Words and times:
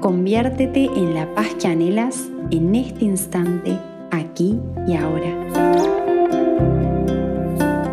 Conviértete 0.00 0.86
en 0.86 1.14
la 1.14 1.32
paz 1.34 1.54
que 1.60 1.68
anhelas 1.68 2.28
en 2.50 2.74
este 2.74 3.04
instante, 3.04 3.78
aquí 4.10 4.58
y 4.86 4.96
ahora. 4.96 5.28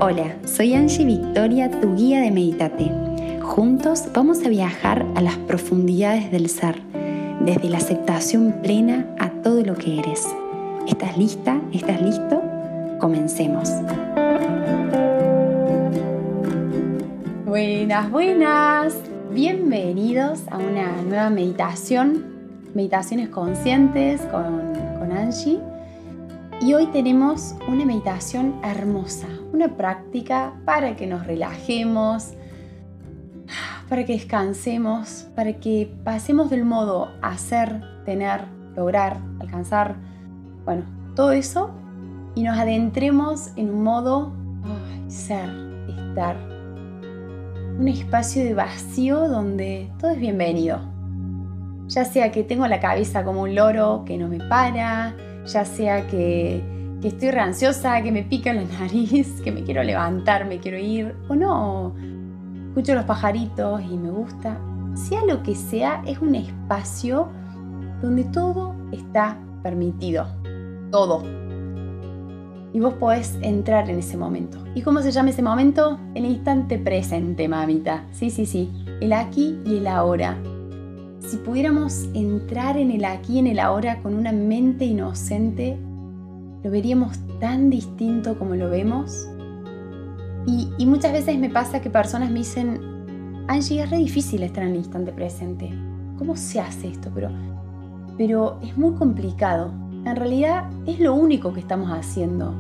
Hola, 0.02 0.36
soy 0.46 0.74
Angie 0.74 1.06
Victoria, 1.06 1.70
tu 1.70 1.96
guía 1.96 2.22
de 2.22 2.32
Meditate. 2.32 2.92
Juntos 3.42 4.06
vamos 4.14 4.44
a 4.46 4.50
viajar 4.50 5.06
a 5.16 5.22
las 5.22 5.38
profundidades 5.38 6.32
del 6.32 6.50
ser, 6.50 6.82
desde 7.46 7.70
la 7.70 7.78
aceptación 7.78 8.56
plena 8.64 9.06
a 9.20 9.30
todo 9.44 9.64
lo 9.64 9.76
que 9.76 10.00
eres. 10.00 10.28
¿Estás 10.88 11.18
lista? 11.18 11.62
¿Estás 11.72 12.02
listo? 12.02 12.42
Comencemos. 13.00 13.70
Buenas, 17.46 18.10
buenas. 18.10 19.09
Bienvenidos 20.20 20.52
a 20.52 20.58
una 20.58 21.02
nueva 21.02 21.30
meditación, 21.30 22.26
meditaciones 22.76 23.30
conscientes 23.30 24.20
con, 24.24 24.74
con 25.00 25.14
Angie. 25.14 25.62
Y 26.60 26.74
hoy 26.74 26.88
tenemos 26.88 27.56
una 27.70 27.86
meditación 27.86 28.60
hermosa, 28.62 29.30
una 29.54 29.78
práctica 29.78 30.56
para 30.66 30.98
que 30.98 31.08
nos 31.08 31.26
relajemos, 31.26 32.34
para 33.88 34.04
que 34.04 34.12
descansemos, 34.12 35.26
para 35.38 35.54
que 35.54 35.90
pasemos 36.04 36.50
del 36.50 36.66
modo 36.66 37.08
hacer, 37.22 37.82
tener, 38.04 38.42
lograr, 38.76 39.22
alcanzar, 39.40 39.96
bueno, 40.66 40.84
todo 41.16 41.32
eso 41.32 41.70
y 42.36 42.44
nos 42.44 42.60
adentremos 42.60 43.52
en 43.56 43.70
un 43.70 43.84
modo 43.84 44.34
ser, 45.08 45.50
estar, 45.88 46.36
un 47.80 47.88
espacio 47.88 48.44
de 48.44 48.54
vacío 48.54 49.30
donde 49.30 49.90
todo 50.00 50.12
es 50.12 50.20
bienvenido. 50.20 50.82
Ya 51.88 52.04
sea 52.04 52.30
que 52.30 52.44
tengo 52.44 52.68
la 52.68 52.82
cabeza 52.82 53.24
como 53.24 53.44
un 53.44 53.56
loro 53.56 54.04
que 54.06 54.18
no 54.18 54.28
me 54.28 54.38
para, 54.38 55.16
ya 55.46 55.64
sea 55.64 56.06
que, 56.06 56.62
estoy 57.02 57.32
ranciosa, 57.32 58.02
que 58.02 58.12
me 58.12 58.24
pica 58.24 58.52
la 58.52 58.64
nariz, 58.80 59.40
que 59.42 59.54
me 59.54 59.64
quiero 59.64 59.82
levantar, 59.82 60.46
me 60.46 60.60
quiero 60.60 60.78
ir, 60.78 61.16
o 61.30 61.36
no, 61.36 61.96
escucho 62.68 62.96
los 62.96 63.06
pajaritos 63.06 63.82
y 63.82 63.98
me 63.98 64.12
gusta. 64.12 64.60
Sea 64.96 65.24
lo 65.26 65.42
que 65.42 65.56
sea, 65.56 66.04
es 66.06 66.20
un 66.20 66.36
espacio 66.36 67.30
donde 68.02 68.26
todo 68.26 68.76
está 68.92 69.38
permitido. 69.64 70.28
Todo 70.92 71.24
y 72.74 72.80
vos 72.80 72.94
podés 72.96 73.38
entrar 73.42 73.90
en 73.90 74.00
ese 74.00 74.18
momento. 74.18 74.64
¿Y 74.76 74.82
cómo 74.82 75.02
se 75.02 75.12
llama 75.12 75.32
ese 75.32 75.42
momento? 75.42 76.00
El 76.14 76.26
instante 76.26 76.78
presente, 76.78 77.48
mamita. 77.48 78.06
Sí, 78.12 78.30
sí, 78.30 78.46
sí. 78.46 78.70
El 79.02 79.14
aquí 79.14 79.58
y 79.66 79.78
el 79.78 79.88
ahora. 79.88 80.38
Si 81.20 81.38
pudiéramos 81.38 82.08
entrar 82.14 82.78
en 82.78 82.92
el 82.92 83.06
aquí 83.06 83.36
y 83.36 83.40
en 83.40 83.48
el 83.48 83.60
ahora 83.60 84.02
con 84.02 84.14
una 84.14 84.32
mente 84.32 84.86
inocente, 84.86 85.78
lo 86.64 86.72
veríamos 86.72 87.18
tan 87.40 87.70
distinto 87.70 88.38
como 88.38 88.56
lo 88.56 88.70
vemos. 88.70 89.28
Y, 90.46 90.70
y 90.78 90.86
muchas 90.86 91.14
veces 91.14 91.38
me 91.38 91.50
pasa 91.50 91.82
que 91.82 91.90
personas 91.90 92.30
me 92.30 92.40
dicen, 92.40 92.80
Angie, 93.48 93.82
es 93.82 93.90
re 93.90 93.98
difícil 93.98 94.44
estar 94.44 94.64
en 94.64 94.72
el 94.72 94.78
instante 94.78 95.12
presente. 95.12 95.72
¿Cómo 96.18 96.36
se 96.36 96.60
hace 96.60 96.90
esto? 96.90 97.10
Pero, 97.14 97.30
pero 98.18 98.60
es 98.62 98.78
muy 98.78 98.94
complicado 98.94 99.72
en 100.06 100.16
realidad 100.16 100.70
es 100.86 101.00
lo 101.00 101.14
único 101.14 101.54
que 101.54 101.60
estamos 101.60 101.90
haciendo. 101.92 102.54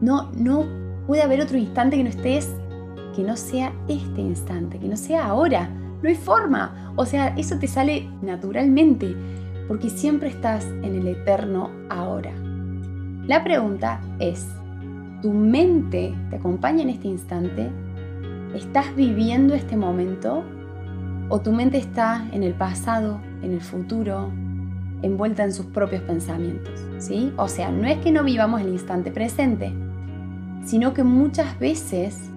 No, 0.00 0.30
no 0.32 0.64
puede 1.06 1.22
haber 1.22 1.40
otro 1.40 1.58
instante 1.58 1.96
que 1.96 2.04
no 2.04 2.10
estés, 2.10 2.54
que 3.14 3.22
no 3.22 3.36
sea 3.36 3.72
este 3.88 4.20
instante, 4.20 4.78
que 4.78 4.88
no 4.88 4.96
sea 4.96 5.26
ahora. 5.26 5.70
No 6.02 6.08
hay 6.08 6.14
forma. 6.14 6.92
O 6.96 7.06
sea, 7.06 7.28
eso 7.36 7.58
te 7.58 7.66
sale 7.66 8.08
naturalmente, 8.22 9.16
porque 9.68 9.90
siempre 9.90 10.28
estás 10.28 10.64
en 10.66 10.94
el 10.96 11.08
eterno 11.08 11.70
ahora. 11.88 12.32
La 13.26 13.42
pregunta 13.42 14.00
es, 14.18 14.46
¿tu 15.22 15.32
mente 15.32 16.14
te 16.30 16.36
acompaña 16.36 16.82
en 16.82 16.90
este 16.90 17.08
instante? 17.08 17.70
¿Estás 18.54 18.94
viviendo 18.94 19.54
este 19.54 19.76
momento? 19.76 20.44
¿O 21.28 21.40
tu 21.40 21.52
mente 21.52 21.78
está 21.78 22.28
en 22.32 22.44
el 22.44 22.54
pasado, 22.54 23.20
en 23.42 23.52
el 23.52 23.60
futuro, 23.60 24.30
envuelta 25.06 25.44
en 25.44 25.52
sus 25.52 25.66
propios 25.66 26.02
pensamientos, 26.02 26.80
¿sí? 26.98 27.32
O 27.36 27.48
sea, 27.48 27.70
no 27.70 27.86
es 27.86 27.98
que 27.98 28.12
no 28.12 28.24
vivamos 28.24 28.60
el 28.60 28.68
instante 28.68 29.10
presente, 29.10 29.72
sino 30.64 30.92
que 30.92 31.04
muchas 31.04 31.58
veces 31.58 32.30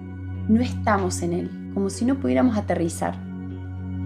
no 0.48 0.60
estamos 0.60 1.22
en 1.22 1.32
él, 1.32 1.70
como 1.74 1.90
si 1.90 2.04
no 2.04 2.16
pudiéramos 2.16 2.56
aterrizar. 2.56 3.14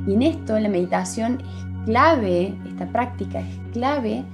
Y 0.06 0.14
en 0.14 0.22
esto, 0.22 0.58
la 0.58 0.68
meditación 0.68 1.40
es 1.40 1.84
clave, 1.86 2.54
esta 2.66 2.86
práctica 2.86 3.40
es 3.40 3.58
clave, 3.72 4.24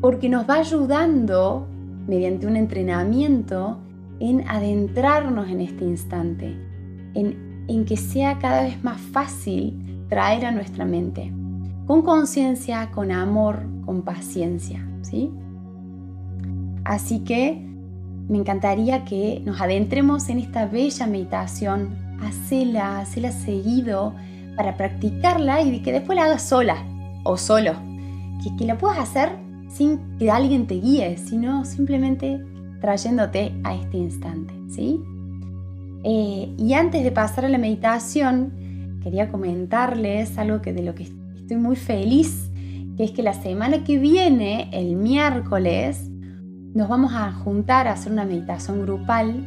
porque 0.00 0.28
nos 0.28 0.48
va 0.48 0.54
ayudando, 0.54 1.66
mediante 2.06 2.46
un 2.46 2.56
entrenamiento, 2.56 3.78
en 4.18 4.48
adentrarnos 4.48 5.48
en 5.48 5.60
este 5.60 5.84
instante, 5.84 6.56
en, 7.14 7.64
en 7.68 7.84
que 7.84 7.96
sea 7.96 8.38
cada 8.38 8.62
vez 8.62 8.82
más 8.82 9.00
fácil 9.00 10.04
traer 10.08 10.46
a 10.46 10.52
nuestra 10.52 10.84
mente 10.84 11.32
con 11.92 12.00
conciencia, 12.00 12.90
con 12.90 13.12
amor, 13.12 13.66
con 13.84 14.00
paciencia, 14.00 14.82
¿sí? 15.02 15.30
Así 16.84 17.20
que 17.20 17.62
me 18.30 18.38
encantaría 18.38 19.04
que 19.04 19.42
nos 19.44 19.60
adentremos 19.60 20.30
en 20.30 20.38
esta 20.38 20.64
bella 20.64 21.06
meditación, 21.06 21.94
hacela, 22.22 23.00
hacela 23.00 23.30
seguido 23.30 24.14
para 24.56 24.78
practicarla 24.78 25.60
y 25.60 25.82
que 25.82 25.92
después 25.92 26.16
la 26.16 26.24
hagas 26.24 26.40
sola 26.40 26.76
o 27.24 27.36
solo. 27.36 27.74
Que, 28.42 28.56
que 28.56 28.64
la 28.64 28.78
puedas 28.78 28.98
hacer 28.98 29.28
sin 29.68 30.16
que 30.18 30.30
alguien 30.30 30.66
te 30.66 30.76
guíe, 30.76 31.18
sino 31.18 31.66
simplemente 31.66 32.42
trayéndote 32.80 33.52
a 33.64 33.74
este 33.74 33.98
instante, 33.98 34.54
¿sí? 34.70 34.98
Eh, 36.04 36.54
y 36.56 36.72
antes 36.72 37.04
de 37.04 37.12
pasar 37.12 37.44
a 37.44 37.50
la 37.50 37.58
meditación, 37.58 38.98
quería 39.02 39.30
comentarles 39.30 40.38
algo 40.38 40.62
que 40.62 40.72
de 40.72 40.82
lo 40.82 40.94
que 40.94 41.02
estoy 41.52 41.62
muy 41.62 41.76
feliz, 41.76 42.50
que 42.96 43.04
es 43.04 43.10
que 43.10 43.22
la 43.22 43.34
semana 43.34 43.84
que 43.84 43.98
viene, 43.98 44.70
el 44.72 44.96
miércoles, 44.96 46.08
nos 46.72 46.88
vamos 46.88 47.12
a 47.12 47.30
juntar 47.30 47.86
a 47.86 47.92
hacer 47.92 48.10
una 48.10 48.24
meditación 48.24 48.80
grupal 48.80 49.44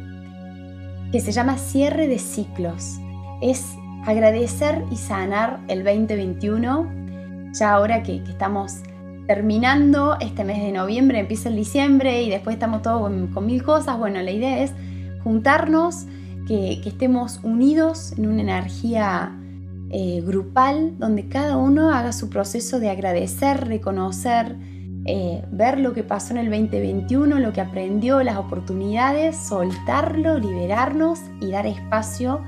que 1.10 1.18
se 1.18 1.32
llama 1.32 1.58
cierre 1.58 2.06
de 2.06 2.20
ciclos. 2.20 3.00
Es 3.42 3.74
agradecer 4.04 4.84
y 4.92 4.96
sanar 4.96 5.58
el 5.66 5.82
2021, 5.82 6.86
ya 7.54 7.72
ahora 7.72 8.04
que, 8.04 8.18
estamos 8.18 8.74
terminando 9.26 10.16
este 10.20 10.44
mes 10.44 10.62
de 10.62 10.70
noviembre, 10.70 11.18
empieza 11.18 11.48
el 11.48 11.56
diciembre 11.56 12.22
y 12.22 12.30
después 12.30 12.54
estamos 12.54 12.82
todos 12.82 13.10
con, 13.34 13.46
mil 13.46 13.64
cosas. 13.64 13.98
Bueno, 13.98 14.22
la 14.22 14.30
idea 14.30 14.62
es 14.62 14.70
juntarnos, 15.24 16.06
que, 16.46 16.80
que 16.84 16.90
estemos 16.90 17.40
unidos 17.42 18.12
en 18.16 18.28
una 18.28 18.42
energía 18.42 19.36
eh, 19.90 20.22
grupal 20.24 20.98
donde 20.98 21.28
cada 21.28 21.56
uno 21.56 21.92
haga 21.92 22.12
su 22.12 22.28
proceso 22.28 22.80
de 22.80 22.90
agradecer, 22.90 23.68
reconocer, 23.68 24.56
eh, 25.04 25.44
ver 25.52 25.78
lo 25.78 25.92
que 25.92 26.02
pasó 26.02 26.32
en 26.32 26.38
el 26.38 26.50
2021, 26.50 27.38
lo 27.38 27.52
que 27.52 27.60
aprendió, 27.60 28.24
las 28.24 28.36
oportunidades, 28.36 29.36
soltarlo, 29.36 30.38
liberarnos 30.38 31.20
y 31.40 31.52
dar 31.52 31.66
espacio 31.66 32.40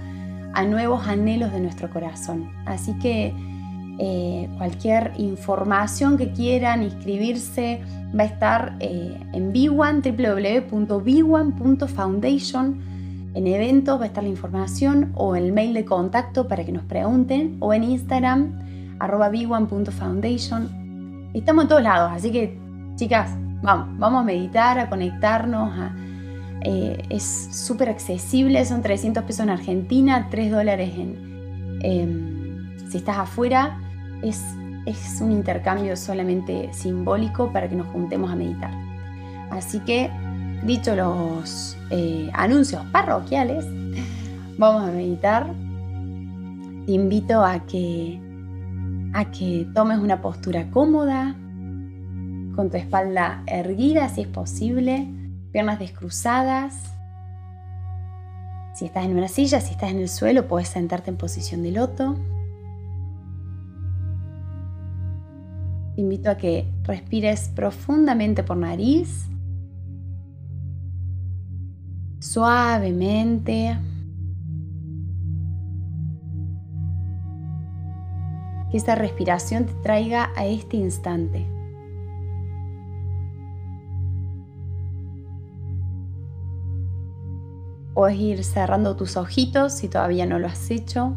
a 0.54 0.64
nuevos 0.64 1.06
anhelos 1.06 1.52
de 1.52 1.60
nuestro 1.60 1.88
corazón. 1.90 2.50
Así 2.66 2.98
que 2.98 3.32
eh, 4.00 4.48
cualquier 4.56 5.12
información 5.18 6.16
que 6.16 6.32
quieran 6.32 6.82
inscribirse 6.82 7.82
va 8.18 8.24
a 8.24 8.26
estar 8.26 8.76
en 8.80 9.52
B1, 9.52 10.02
www.b1.foundation 10.70 12.97
en 13.34 13.46
eventos 13.46 14.00
va 14.00 14.04
a 14.04 14.06
estar 14.06 14.22
la 14.22 14.30
información 14.30 15.12
o 15.14 15.36
el 15.36 15.52
mail 15.52 15.74
de 15.74 15.84
contacto 15.84 16.48
para 16.48 16.64
que 16.64 16.72
nos 16.72 16.84
pregunten 16.84 17.58
o 17.60 17.74
en 17.74 17.84
Instagram 17.84 18.96
arroba 18.98 19.30
b1.foundation. 19.30 21.30
Estamos 21.34 21.64
en 21.64 21.68
todos 21.68 21.82
lados, 21.82 22.10
así 22.12 22.32
que 22.32 22.58
chicas, 22.96 23.30
vamos, 23.62 23.98
vamos 23.98 24.22
a 24.22 24.24
meditar, 24.24 24.78
a 24.78 24.88
conectarnos. 24.88 25.70
Eh, 26.62 27.04
es 27.10 27.48
súper 27.52 27.90
accesible, 27.90 28.64
son 28.64 28.82
300 28.82 29.22
pesos 29.22 29.40
en 29.40 29.50
Argentina, 29.50 30.28
3 30.30 30.50
dólares 30.50 30.92
en... 30.96 31.78
Em, 31.82 32.38
si 32.90 32.96
estás 32.96 33.18
afuera, 33.18 33.78
es, 34.22 34.42
es 34.86 35.20
un 35.20 35.30
intercambio 35.30 35.94
solamente 35.96 36.70
simbólico 36.72 37.52
para 37.52 37.68
que 37.68 37.76
nos 37.76 37.86
juntemos 37.88 38.30
a 38.30 38.34
meditar. 38.34 38.72
Así 39.50 39.80
que 39.80 40.10
Dicho 40.64 40.96
los 40.96 41.76
eh, 41.90 42.30
anuncios 42.34 42.84
parroquiales, 42.86 43.64
vamos 44.58 44.88
a 44.88 44.92
meditar. 44.92 45.46
Te 46.84 46.92
invito 46.92 47.44
a 47.44 47.60
que, 47.60 48.20
a 49.14 49.30
que 49.30 49.68
tomes 49.72 49.98
una 49.98 50.20
postura 50.20 50.68
cómoda, 50.70 51.36
con 52.56 52.70
tu 52.70 52.76
espalda 52.76 53.44
erguida 53.46 54.08
si 54.08 54.22
es 54.22 54.26
posible, 54.26 55.06
piernas 55.52 55.78
descruzadas. 55.78 56.92
Si 58.74 58.84
estás 58.84 59.04
en 59.04 59.16
una 59.16 59.28
silla, 59.28 59.60
si 59.60 59.72
estás 59.72 59.92
en 59.92 59.98
el 59.98 60.08
suelo, 60.08 60.48
puedes 60.48 60.68
sentarte 60.68 61.10
en 61.10 61.16
posición 61.16 61.62
de 61.62 61.72
loto. 61.72 62.16
Te 65.94 66.00
invito 66.00 66.30
a 66.30 66.36
que 66.36 66.68
respires 66.84 67.48
profundamente 67.54 68.42
por 68.42 68.56
nariz 68.56 69.28
suavemente. 72.38 73.76
Que 78.70 78.76
esa 78.76 78.94
respiración 78.94 79.66
te 79.66 79.72
traiga 79.82 80.30
a 80.36 80.46
este 80.46 80.76
instante. 80.76 81.48
Puedes 87.92 88.16
ir 88.20 88.44
cerrando 88.44 88.94
tus 88.94 89.16
ojitos 89.16 89.72
si 89.72 89.88
todavía 89.88 90.24
no 90.24 90.38
lo 90.38 90.46
has 90.46 90.70
hecho. 90.70 91.16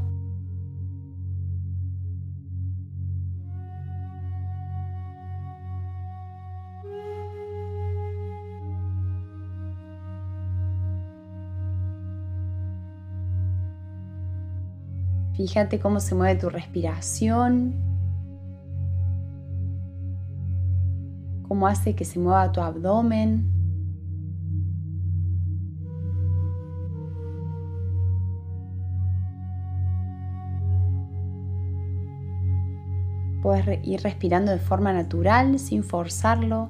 Fíjate 15.42 15.80
cómo 15.80 16.00
se 16.00 16.14
mueve 16.14 16.40
tu 16.40 16.50
respiración, 16.52 17.74
cómo 21.48 21.66
hace 21.66 21.96
que 21.96 22.06
se 22.06 22.20
mueva 22.20 22.52
tu 22.52 22.62
abdomen. 22.62 23.52
Puedes 33.42 33.84
ir 33.84 34.00
respirando 34.02 34.52
de 34.52 34.60
forma 34.60 34.94
natural, 34.94 35.58
sin 35.58 35.84
forzarlo. 35.84 36.70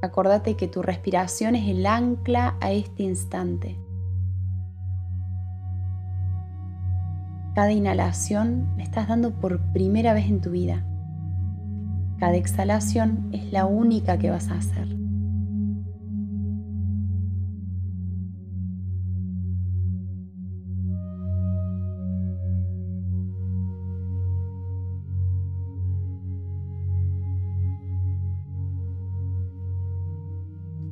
Acordate 0.00 0.56
que 0.56 0.66
tu 0.66 0.80
respiración 0.80 1.56
es 1.56 1.68
el 1.68 1.84
ancla 1.84 2.56
a 2.62 2.72
este 2.72 3.02
instante. 3.02 3.89
Cada 7.54 7.72
inhalación 7.72 8.68
le 8.76 8.84
estás 8.84 9.08
dando 9.08 9.32
por 9.32 9.60
primera 9.72 10.14
vez 10.14 10.26
en 10.26 10.40
tu 10.40 10.50
vida. 10.50 10.86
Cada 12.18 12.36
exhalación 12.36 13.28
es 13.32 13.50
la 13.50 13.66
única 13.66 14.18
que 14.18 14.30
vas 14.30 14.50
a 14.50 14.54
hacer. 14.54 14.88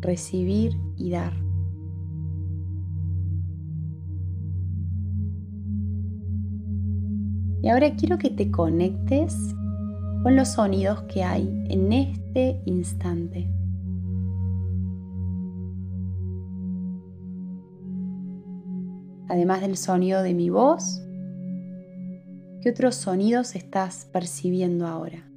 Recibir 0.00 0.76
y 0.96 1.10
dar. 1.10 1.47
Y 7.68 7.70
ahora 7.70 7.94
quiero 7.96 8.16
que 8.16 8.30
te 8.30 8.50
conectes 8.50 9.36
con 10.22 10.34
los 10.34 10.48
sonidos 10.48 11.02
que 11.02 11.22
hay 11.22 11.66
en 11.68 11.92
este 11.92 12.62
instante. 12.64 13.46
Además 19.28 19.60
del 19.60 19.76
sonido 19.76 20.22
de 20.22 20.32
mi 20.32 20.48
voz, 20.48 21.02
¿qué 22.62 22.70
otros 22.70 22.94
sonidos 22.94 23.54
estás 23.54 24.06
percibiendo 24.14 24.86
ahora? 24.86 25.27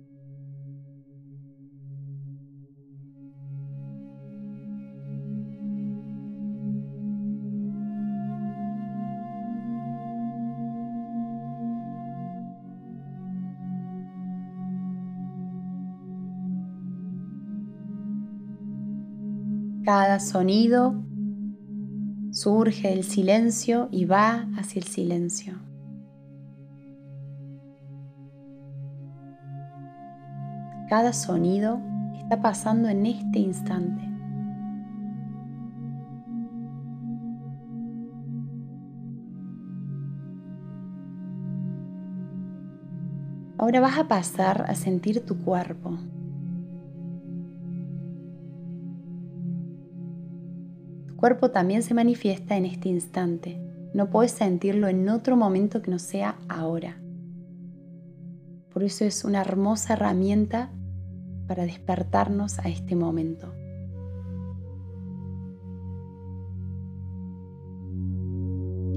Cada 19.83 20.19
sonido 20.19 20.93
surge 22.31 22.89
del 22.89 23.03
silencio 23.03 23.89
y 23.91 24.05
va 24.05 24.47
hacia 24.55 24.79
el 24.79 24.85
silencio. 24.85 25.55
Cada 30.87 31.13
sonido 31.13 31.79
está 32.15 32.43
pasando 32.43 32.89
en 32.89 33.07
este 33.07 33.39
instante. 33.39 34.07
Ahora 43.57 43.79
vas 43.79 43.97
a 43.97 44.07
pasar 44.07 44.65
a 44.69 44.75
sentir 44.75 45.25
tu 45.25 45.37
cuerpo. 45.37 45.97
Cuerpo 51.21 51.51
también 51.51 51.83
se 51.83 51.93
manifiesta 51.93 52.57
en 52.57 52.65
este 52.65 52.89
instante. 52.89 53.61
No 53.93 54.09
puedes 54.09 54.31
sentirlo 54.31 54.87
en 54.87 55.07
otro 55.07 55.37
momento 55.37 55.83
que 55.83 55.91
no 55.91 55.99
sea 55.99 56.35
ahora. 56.49 56.97
Por 58.73 58.81
eso 58.81 59.05
es 59.05 59.23
una 59.23 59.41
hermosa 59.41 59.93
herramienta 59.93 60.71
para 61.47 61.63
despertarnos 61.65 62.57
a 62.57 62.63
este 62.63 62.95
momento. 62.95 63.53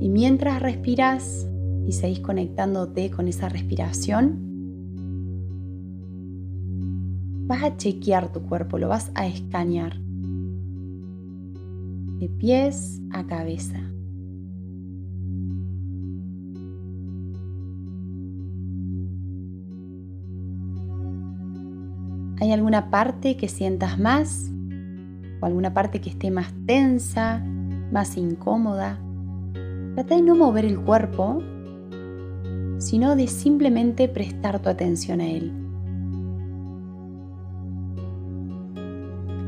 Y 0.00 0.08
mientras 0.08 0.62
respiras 0.62 1.46
y 1.86 1.92
seguís 1.92 2.20
conectándote 2.20 3.10
con 3.10 3.28
esa 3.28 3.50
respiración, 3.50 4.38
vas 7.46 7.62
a 7.62 7.76
chequear 7.76 8.32
tu 8.32 8.40
cuerpo, 8.46 8.78
lo 8.78 8.88
vas 8.88 9.10
a 9.14 9.26
escanear 9.26 10.03
de 12.18 12.28
pies 12.28 13.00
a 13.10 13.26
cabeza. 13.26 13.80
¿Hay 22.40 22.52
alguna 22.52 22.90
parte 22.90 23.36
que 23.36 23.48
sientas 23.48 23.98
más? 23.98 24.50
¿O 25.40 25.46
alguna 25.46 25.72
parte 25.72 26.00
que 26.00 26.10
esté 26.10 26.30
más 26.30 26.52
tensa, 26.66 27.42
más 27.90 28.16
incómoda? 28.16 28.98
Trata 29.94 30.16
de 30.16 30.22
no 30.22 30.34
mover 30.34 30.64
el 30.64 30.78
cuerpo, 30.80 31.42
sino 32.78 33.16
de 33.16 33.28
simplemente 33.28 34.08
prestar 34.08 34.60
tu 34.60 34.68
atención 34.68 35.20
a 35.20 35.26
él. 35.26 35.52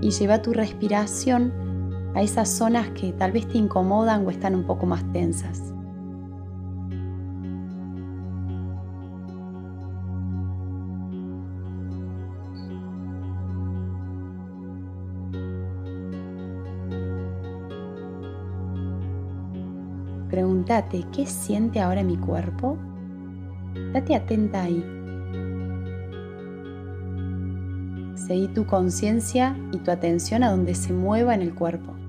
Y 0.00 0.10
lleva 0.10 0.40
tu 0.40 0.52
respiración 0.52 1.65
a 2.16 2.22
esas 2.22 2.48
zonas 2.48 2.88
que 2.92 3.12
tal 3.12 3.30
vez 3.30 3.46
te 3.46 3.58
incomodan 3.58 4.26
o 4.26 4.30
están 4.30 4.54
un 4.54 4.64
poco 4.64 4.86
más 4.86 5.04
tensas. 5.12 5.74
Pregúntate, 20.30 21.04
¿qué 21.12 21.26
siente 21.26 21.80
ahora 21.80 22.02
mi 22.02 22.16
cuerpo? 22.16 22.78
Date 23.92 24.14
atenta 24.14 24.62
ahí. 24.62 24.82
Seguí 28.14 28.48
tu 28.48 28.64
conciencia 28.64 29.54
y 29.70 29.76
tu 29.76 29.90
atención 29.90 30.42
a 30.42 30.50
donde 30.50 30.74
se 30.74 30.94
mueva 30.94 31.34
en 31.34 31.42
el 31.42 31.54
cuerpo. 31.54 32.05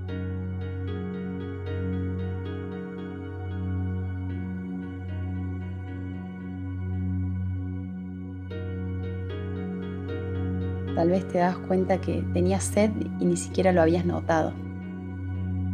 Tal 10.98 11.10
vez 11.10 11.28
te 11.28 11.38
das 11.38 11.56
cuenta 11.56 12.02
que 12.02 12.24
tenías 12.34 12.64
sed 12.64 12.90
y 13.20 13.26
ni 13.26 13.38
siquiera 13.38 13.72
lo 13.72 13.84
habías 13.84 14.04
notado. 14.04 14.52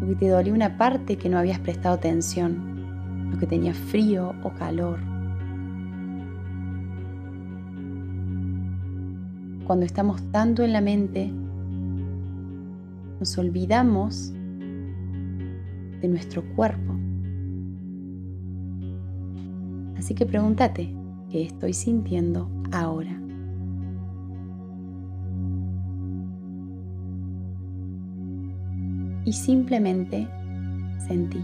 O 0.01 0.05
que 0.05 0.15
te 0.15 0.27
dolió 0.27 0.53
una 0.53 0.77
parte 0.77 1.17
que 1.17 1.29
no 1.29 1.37
habías 1.37 1.59
prestado 1.59 1.95
atención. 1.95 3.31
O 3.33 3.39
que 3.39 3.47
tenía 3.47 3.73
frío 3.73 4.35
o 4.43 4.49
calor. 4.49 4.99
Cuando 9.65 9.85
estamos 9.85 10.21
tanto 10.31 10.61
en 10.61 10.73
la 10.73 10.81
mente, 10.81 11.31
nos 13.21 13.37
olvidamos 13.37 14.33
de 16.01 16.07
nuestro 16.09 16.43
cuerpo. 16.53 16.97
Así 19.97 20.13
que 20.15 20.25
pregúntate, 20.25 20.93
que 21.29 21.43
estoy 21.43 21.71
sintiendo 21.71 22.51
ahora. 22.73 23.22
Y 29.25 29.33
simplemente 29.33 30.27
sentí. 31.07 31.43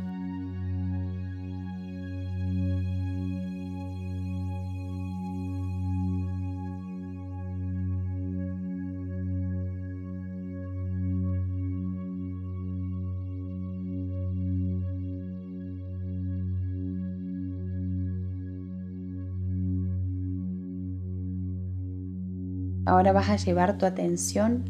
Ahora 22.85 23.11
vas 23.11 23.29
a 23.29 23.35
llevar 23.35 23.77
tu 23.77 23.85
atención 23.85 24.65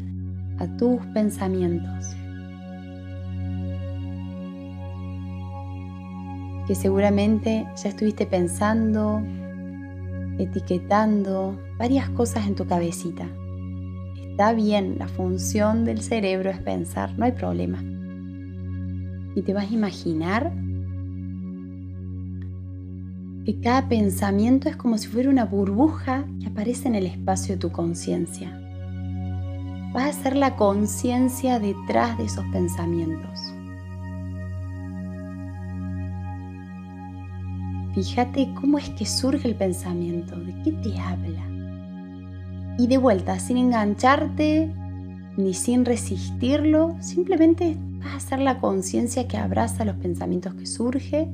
a 0.58 0.76
tus 0.76 1.00
pensamientos. 1.14 2.14
Que 6.70 6.76
seguramente 6.76 7.66
ya 7.82 7.88
estuviste 7.88 8.26
pensando, 8.26 9.20
etiquetando 10.38 11.60
varias 11.76 12.08
cosas 12.10 12.46
en 12.46 12.54
tu 12.54 12.64
cabecita. 12.64 13.26
Está 14.30 14.52
bien, 14.52 14.94
la 14.96 15.08
función 15.08 15.84
del 15.84 16.00
cerebro 16.00 16.48
es 16.48 16.60
pensar, 16.60 17.18
no 17.18 17.24
hay 17.24 17.32
problema. 17.32 17.82
Y 19.34 19.42
te 19.42 19.52
vas 19.52 19.68
a 19.68 19.74
imaginar 19.74 20.52
que 23.44 23.58
cada 23.60 23.88
pensamiento 23.88 24.68
es 24.68 24.76
como 24.76 24.96
si 24.96 25.08
fuera 25.08 25.28
una 25.28 25.46
burbuja 25.46 26.24
que 26.40 26.50
aparece 26.50 26.86
en 26.86 26.94
el 26.94 27.06
espacio 27.06 27.56
de 27.56 27.60
tu 27.62 27.72
conciencia. 27.72 28.56
Vas 29.92 30.04
a 30.04 30.20
hacer 30.20 30.36
la 30.36 30.54
conciencia 30.54 31.58
detrás 31.58 32.16
de 32.16 32.26
esos 32.26 32.44
pensamientos. 32.52 33.40
Fíjate 38.02 38.48
cómo 38.58 38.78
es 38.78 38.88
que 38.88 39.04
surge 39.04 39.46
el 39.46 39.56
pensamiento, 39.56 40.34
de 40.34 40.54
qué 40.62 40.72
te 40.72 40.98
habla. 40.98 41.44
Y 42.78 42.86
de 42.86 42.96
vuelta, 42.96 43.38
sin 43.38 43.58
engancharte 43.58 44.72
ni 45.36 45.52
sin 45.52 45.84
resistirlo, 45.84 46.96
simplemente 47.00 47.76
vas 47.98 48.14
a 48.14 48.16
hacer 48.16 48.38
la 48.38 48.58
conciencia 48.58 49.28
que 49.28 49.36
abraza 49.36 49.84
los 49.84 49.96
pensamientos 49.96 50.54
que 50.54 50.64
surge 50.64 51.28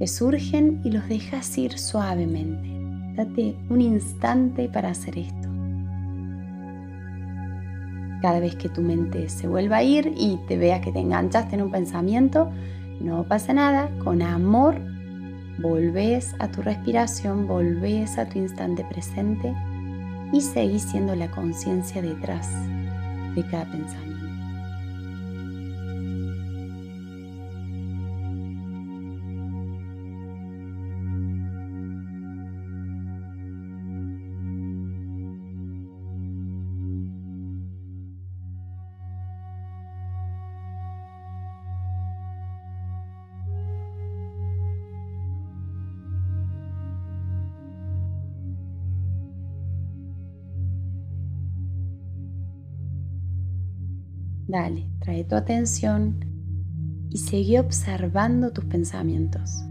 que 0.00 0.08
surgen 0.08 0.80
y 0.82 0.90
los 0.90 1.08
dejas 1.08 1.56
ir 1.56 1.78
suavemente. 1.78 2.68
Date 3.14 3.54
un 3.70 3.80
instante 3.80 4.68
para 4.68 4.88
hacer 4.88 5.16
esto. 5.18 5.48
Cada 8.22 8.40
vez 8.40 8.56
que 8.56 8.68
tu 8.68 8.82
mente 8.82 9.28
se 9.28 9.46
vuelva 9.46 9.76
a 9.76 9.82
ir 9.84 10.14
y 10.16 10.36
te 10.48 10.58
vea 10.58 10.80
que 10.80 10.90
te 10.90 10.98
enganchaste 10.98 11.54
en 11.54 11.62
un 11.62 11.70
pensamiento, 11.70 12.50
no 13.00 13.22
pasa 13.22 13.52
nada, 13.52 13.88
con 14.02 14.20
amor 14.20 14.93
volvés 15.58 16.34
a 16.38 16.48
tu 16.48 16.62
respiración, 16.62 17.46
volvés 17.46 18.18
a 18.18 18.26
tu 18.26 18.38
instante 18.38 18.84
presente 18.84 19.54
y 20.32 20.40
seguís 20.40 20.82
siendo 20.82 21.14
la 21.14 21.30
conciencia 21.30 22.02
detrás 22.02 22.48
de 23.34 23.44
cada 23.50 23.64
pensamiento. 23.70 24.13
Dale, 54.46 54.90
trae 55.00 55.24
tu 55.24 55.34
atención 55.34 56.24
y 57.10 57.18
sigue 57.18 57.60
observando 57.60 58.52
tus 58.52 58.64
pensamientos. 58.64 59.64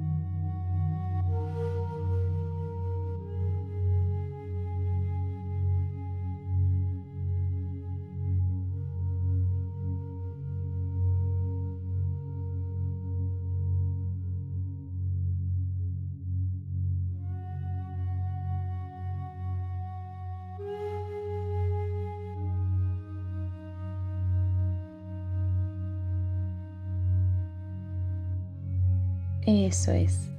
Eso 29.46 29.92
es. 29.92 30.30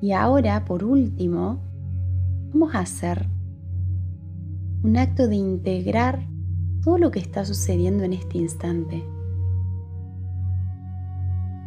Y 0.00 0.12
ahora, 0.12 0.64
por 0.64 0.82
último, 0.82 1.60
vamos 2.52 2.74
a 2.74 2.80
hacer 2.80 3.26
un 4.82 4.96
acto 4.96 5.28
de 5.28 5.36
integrar 5.36 6.26
todo 6.82 6.98
lo 6.98 7.10
que 7.10 7.20
está 7.20 7.44
sucediendo 7.44 8.02
en 8.02 8.14
este 8.14 8.38
instante. 8.38 9.04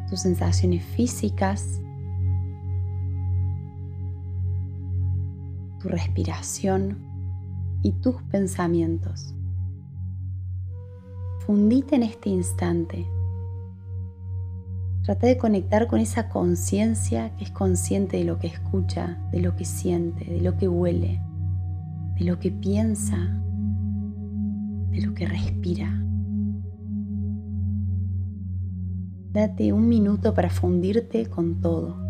Tus 0.10 0.22
sensaciones 0.22 0.84
físicas, 0.84 1.82
tu 5.80 5.88
respiración 5.88 6.98
y 7.84 7.94
tus 7.94 8.22
pensamientos. 8.24 9.34
Fundite 11.46 11.96
en 11.96 12.04
este 12.04 12.30
instante 12.30 13.08
Trata 15.06 15.28
de 15.28 15.38
conectar 15.38 15.86
con 15.86 16.00
esa 16.00 16.30
conciencia 16.30 17.30
que 17.38 17.44
es 17.44 17.52
consciente 17.52 18.18
de 18.18 18.24
lo 18.24 18.40
que 18.40 18.48
escucha, 18.48 19.20
de 19.32 19.40
lo 19.40 19.56
que 19.56 19.64
siente, 19.64 20.26
de 20.26 20.42
lo 20.42 20.58
que 20.58 20.68
huele, 20.68 21.22
de 22.18 22.26
lo 22.26 22.40
que 22.40 22.50
piensa, 22.50 23.16
de 24.90 25.02
lo 25.02 25.14
que 25.14 25.28
respira. 25.28 26.02
Date 29.32 29.74
un 29.74 29.88
minuto 29.88 30.34
para 30.34 30.50
fundirte 30.50 31.28
con 31.28 31.62
todo. 31.62 32.05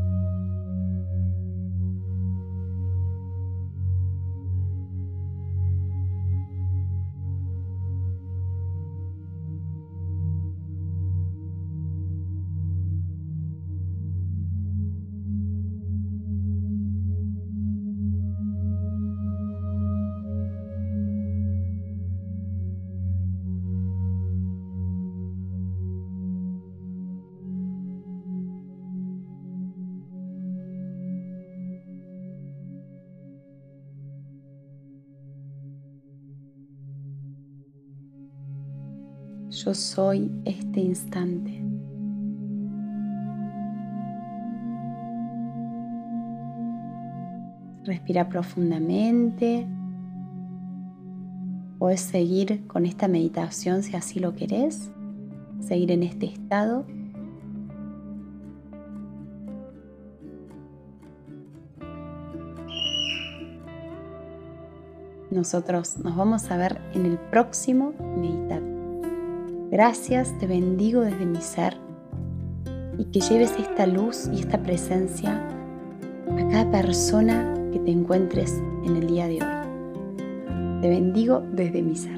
Yo 39.56 39.74
soy 39.74 40.30
este 40.44 40.82
instante. 40.82 41.64
Respira 47.86 48.28
profundamente. 48.28 49.66
Puedes 51.80 52.02
seguir 52.02 52.68
con 52.68 52.86
esta 52.86 53.08
meditación 53.08 53.82
si 53.82 53.96
así 53.96 54.20
lo 54.20 54.36
querés. 54.36 54.92
Seguir 55.62 55.92
en 55.92 56.04
este 56.04 56.26
estado. 56.26 56.86
Nosotros 65.32 65.98
nos 66.00 66.18
vamos 66.18 66.52
a 66.52 66.58
ver 66.58 66.82
en 66.94 67.06
el 67.06 67.18
próximo 67.18 67.94
meditar. 68.18 68.75
Gracias, 69.76 70.32
te 70.40 70.48
bendigo 70.48 71.02
desde 71.02 71.26
mi 71.26 71.42
ser 71.42 71.76
y 72.98 73.04
que 73.12 73.20
lleves 73.20 73.52
esta 73.60 73.86
luz 73.86 74.30
y 74.34 74.40
esta 74.40 74.58
presencia 74.64 75.46
a 76.32 76.50
cada 76.50 76.72
persona 76.72 77.54
que 77.74 77.80
te 77.80 77.92
encuentres 77.92 78.54
en 78.86 78.96
el 78.96 79.06
día 79.06 79.28
de 79.28 79.34
hoy. 79.34 80.82
Te 80.82 80.88
bendigo 80.88 81.44
desde 81.52 81.82
mi 81.82 81.94
ser. 81.94 82.18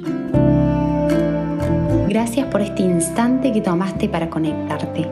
Gracias 2.07 2.45
por 2.45 2.61
este 2.61 2.83
instante 2.83 3.51
que 3.51 3.61
tomaste 3.61 4.07
para 4.07 4.29
conectarte. 4.29 5.09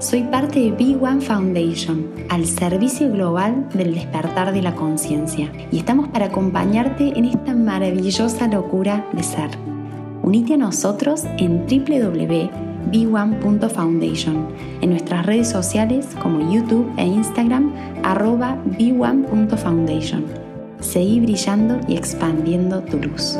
Soy 0.00 0.24
parte 0.24 0.58
de 0.58 0.72
Big 0.72 1.00
One 1.00 1.20
Foundation, 1.20 2.10
al 2.28 2.44
servicio 2.46 3.08
global 3.12 3.68
del 3.72 3.94
despertar 3.94 4.52
de 4.52 4.62
la 4.62 4.74
conciencia, 4.74 5.52
y 5.70 5.78
estamos 5.78 6.08
para 6.08 6.26
acompañarte 6.26 7.16
en 7.16 7.26
esta 7.26 7.54
maravillosa 7.54 8.48
locura 8.48 9.06
de 9.12 9.22
ser. 9.22 9.73
Unite 10.24 10.54
a 10.54 10.56
nosotros 10.56 11.24
en 11.36 11.66
www.b1.foundation, 11.66 14.48
en 14.80 14.88
nuestras 14.88 15.26
redes 15.26 15.50
sociales 15.50 16.08
como 16.22 16.50
YouTube 16.50 16.90
e 16.96 17.04
Instagram, 17.04 17.74
arroba 18.02 18.56
b1.foundation. 18.64 20.24
Seguí 20.80 21.20
brillando 21.20 21.78
y 21.86 21.96
expandiendo 21.96 22.80
tu 22.80 23.00
luz. 23.00 23.38